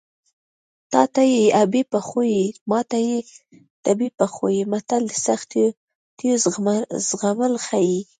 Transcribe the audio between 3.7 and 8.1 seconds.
تبۍ پخوي متل د سختیو زغمل ښيي